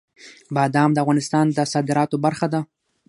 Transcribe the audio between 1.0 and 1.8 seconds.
افغانستان د